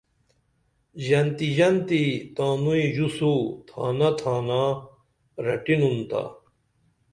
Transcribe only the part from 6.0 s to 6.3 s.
تا